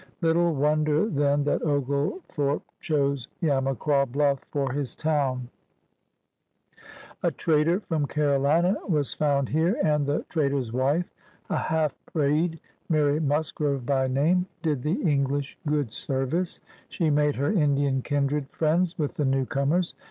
[0.21, 5.47] Little wonder then that Oglethorpe chose Yamacraw Bluff for his town.
[7.21, 11.13] GEORGIA 241 A trader from C!arolina was found here, and the trader's wife,
[11.51, 12.59] a half breed,
[12.89, 16.59] Mary Musgrove by name, did the English good service.
[16.89, 19.93] She made her Indian kindred friends with the newcomers.